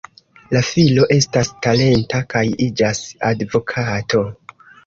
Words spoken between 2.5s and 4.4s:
iĝas advokato.